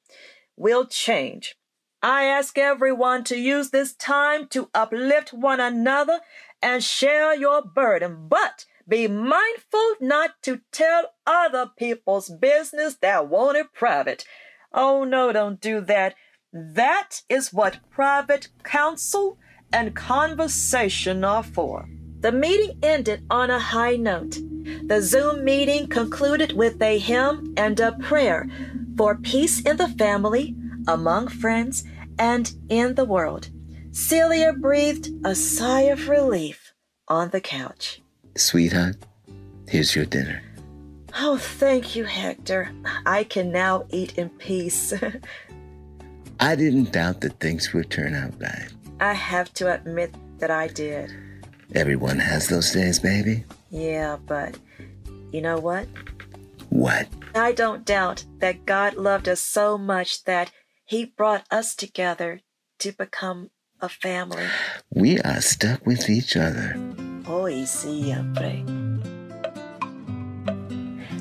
will 0.56 0.86
change. 0.86 1.56
I 2.02 2.24
ask 2.24 2.58
everyone 2.58 3.24
to 3.24 3.38
use 3.38 3.70
this 3.70 3.94
time 3.94 4.48
to 4.48 4.68
uplift 4.74 5.32
one 5.32 5.60
another 5.60 6.20
and 6.60 6.82
share 6.82 7.34
your 7.34 7.62
burden, 7.62 8.26
but 8.28 8.66
be 8.88 9.08
mindful 9.08 9.94
not 10.00 10.42
to 10.42 10.60
tell 10.72 11.14
other 11.26 11.70
people's 11.76 12.28
business 12.28 12.96
that 13.00 13.28
want 13.28 13.56
it 13.56 13.72
private. 13.72 14.24
Oh 14.72 15.04
no, 15.04 15.32
don't 15.32 15.60
do 15.60 15.80
that. 15.82 16.14
That 16.52 17.22
is 17.28 17.52
what 17.52 17.80
private 17.90 18.48
counsel 18.62 19.38
and 19.72 19.94
conversation 19.94 21.24
are 21.24 21.42
for. 21.42 21.88
The 22.20 22.32
meeting 22.32 22.78
ended 22.82 23.24
on 23.28 23.50
a 23.50 23.58
high 23.58 23.96
note. 23.96 24.38
The 24.86 25.02
Zoom 25.02 25.44
meeting 25.44 25.88
concluded 25.88 26.52
with 26.52 26.80
a 26.80 26.98
hymn 26.98 27.52
and 27.56 27.78
a 27.80 27.92
prayer 27.92 28.48
for 28.96 29.16
peace 29.16 29.60
in 29.60 29.76
the 29.76 29.88
family, 29.88 30.54
among 30.86 31.28
friends, 31.28 31.84
and 32.18 32.54
in 32.68 32.94
the 32.94 33.04
world. 33.04 33.50
Celia 33.90 34.52
breathed 34.52 35.10
a 35.24 35.34
sigh 35.34 35.82
of 35.82 36.08
relief 36.08 36.72
on 37.08 37.30
the 37.30 37.40
couch. 37.40 38.00
Sweetheart, 38.36 38.96
here's 39.68 39.94
your 39.94 40.06
dinner. 40.06 40.42
Oh, 41.16 41.36
thank 41.36 41.94
you, 41.94 42.04
Hector. 42.04 42.72
I 43.06 43.24
can 43.24 43.52
now 43.52 43.86
eat 43.90 44.18
in 44.18 44.30
peace. 44.30 44.92
I 46.40 46.56
didn't 46.56 46.92
doubt 46.92 47.20
that 47.20 47.38
things 47.38 47.72
would 47.72 47.90
turn 47.90 48.14
out 48.14 48.34
right. 48.40 48.68
I 48.98 49.12
have 49.12 49.54
to 49.54 49.72
admit 49.72 50.14
that 50.38 50.50
I 50.50 50.66
did. 50.66 51.12
Everyone 51.74 52.18
has 52.18 52.48
those 52.48 52.72
days, 52.72 52.98
baby. 52.98 53.44
Yeah, 53.70 54.16
but 54.26 54.58
you 55.32 55.40
know 55.40 55.58
what? 55.58 55.86
What? 56.70 57.08
I 57.34 57.52
don't 57.52 57.84
doubt 57.84 58.24
that 58.38 58.66
God 58.66 58.94
loved 58.94 59.28
us 59.28 59.40
so 59.40 59.78
much 59.78 60.24
that 60.24 60.50
He 60.84 61.04
brought 61.04 61.44
us 61.50 61.74
together 61.74 62.40
to 62.80 62.92
become 62.92 63.50
a 63.80 63.88
family. 63.88 64.46
We 64.90 65.20
are 65.20 65.40
stuck 65.40 65.86
with 65.86 66.10
each 66.10 66.36
other. 66.36 66.93
Oh, 67.26 67.42
Hoy 67.44 67.64
siempre. 67.64 68.62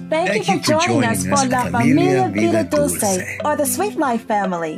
Thank, 0.10 0.30
Thank 0.30 0.48
you, 0.48 0.58
for, 0.60 0.64
joining, 0.64 0.88
joining 0.88 1.10
us 1.10 1.24
for 1.24 1.48
La 1.48 1.70
Familia 1.70 2.30
Vida 2.30 2.64
Dulce, 2.66 3.20
or 3.44 3.56
the 3.56 3.66
Sweet 3.66 3.96
Life 3.96 4.26
family. 4.26 4.78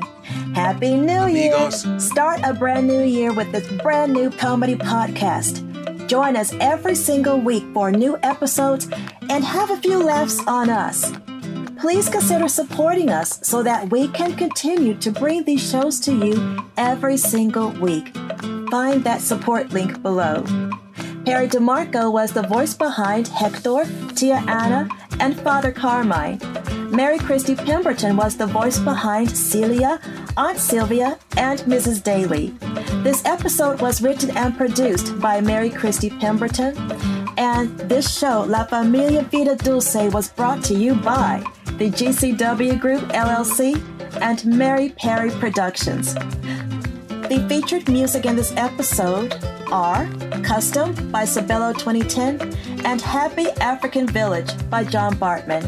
Happy 0.53 0.95
New 0.95 1.23
Amigos. 1.23 1.85
Year! 1.85 1.99
Start 1.99 2.39
a 2.43 2.53
brand 2.53 2.87
new 2.87 3.03
year 3.03 3.33
with 3.33 3.51
this 3.51 3.67
brand 3.81 4.13
new 4.13 4.29
comedy 4.29 4.75
podcast. 4.75 5.61
Join 6.07 6.37
us 6.37 6.53
every 6.61 6.95
single 6.95 7.39
week 7.39 7.63
for 7.73 7.91
new 7.91 8.17
episodes 8.23 8.87
and 9.29 9.43
have 9.43 9.71
a 9.71 9.77
few 9.77 10.01
laughs 10.01 10.39
on 10.47 10.69
us. 10.69 11.11
Please 11.79 12.07
consider 12.07 12.47
supporting 12.47 13.09
us 13.09 13.39
so 13.41 13.61
that 13.63 13.91
we 13.91 14.07
can 14.09 14.35
continue 14.35 14.93
to 14.95 15.11
bring 15.11 15.43
these 15.43 15.69
shows 15.69 15.99
to 16.01 16.13
you 16.13 16.63
every 16.77 17.17
single 17.17 17.71
week. 17.71 18.15
Find 18.69 19.03
that 19.03 19.21
support 19.21 19.71
link 19.73 20.01
below. 20.01 20.45
Perry 21.25 21.47
D'Marco 21.47 22.11
was 22.11 22.31
the 22.31 22.43
voice 22.43 22.75
behind 22.75 23.27
Hector, 23.27 23.83
Tia 24.15 24.43
Anna, 24.47 24.87
and 25.19 25.35
Father 25.41 25.71
Carmine. 25.71 26.39
Merri 26.91 27.17
Christi 27.17 27.55
Pemberton 27.55 28.15
was 28.15 28.37
the 28.37 28.45
voice 28.45 28.77
behind 28.77 29.35
Celia, 29.35 29.99
Aunt 30.37 30.59
Sylvia, 30.59 31.17
and 31.35 31.61
Mrs. 31.61 32.03
Daley. 32.03 32.53
This 33.01 33.25
episode 33.25 33.81
was 33.81 34.03
written 34.03 34.37
and 34.37 34.55
produced 34.55 35.19
by 35.19 35.41
Merri 35.41 35.71
Christi 35.71 36.11
Pemberton, 36.11 36.77
and 37.37 37.75
this 37.79 38.15
show, 38.15 38.45
La 38.47 38.63
Familia 38.63 39.23
Vida 39.23 39.55
Dulce, 39.55 40.13
was 40.13 40.29
brought 40.29 40.63
to 40.65 40.75
you 40.75 40.93
by 40.93 41.43
the 41.79 41.89
GCW 41.89 42.79
Group 42.79 43.01
LLC 43.09 43.81
and 44.21 44.45
Mary 44.45 44.89
Perry 44.89 45.31
Productions. 45.31 46.13
The 46.13 47.43
featured 47.49 47.89
music 47.89 48.25
in 48.25 48.35
this 48.35 48.53
episode 48.55 49.33
are 49.71 50.05
Custom 50.45 50.93
by 51.11 51.23
Sabelo 51.23 51.73
2010 51.73 52.85
and 52.85 53.01
Happy 53.01 53.49
African 53.59 54.05
Village 54.05 54.51
by 54.69 54.83
John 54.83 55.15
Bartmann. 55.15 55.65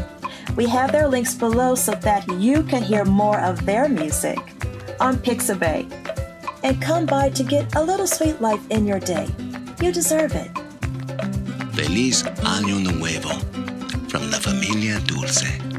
We 0.54 0.68
have 0.68 0.92
their 0.92 1.08
links 1.08 1.34
below 1.34 1.74
so 1.74 1.92
that 1.92 2.24
you 2.34 2.62
can 2.62 2.84
hear 2.84 3.04
more 3.04 3.40
of 3.40 3.66
their 3.66 3.88
music 3.88 4.38
on 5.00 5.16
Pixabay. 5.16 5.90
And 6.62 6.80
come 6.80 7.06
by 7.06 7.30
to 7.30 7.42
get 7.42 7.74
a 7.74 7.82
little 7.82 8.06
sweet 8.06 8.40
life 8.40 8.62
in 8.70 8.86
your 8.86 9.00
day. 9.00 9.26
You 9.82 9.90
deserve 9.90 10.36
it. 10.36 10.50
Feliz 11.74 12.22
Año 12.46 12.78
Nuevo 12.80 13.34
from 14.08 14.30
La 14.30 14.38
Familia 14.38 15.00
Dulce. 15.00 15.77